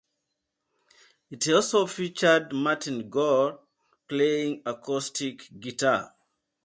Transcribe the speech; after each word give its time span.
It 1.29 1.47
also 1.49 1.85
featured 1.85 2.51
Martin 2.53 3.07
Gore 3.11 3.59
playing 4.07 4.63
acoustic 4.65 5.47
guitar. 5.59 6.15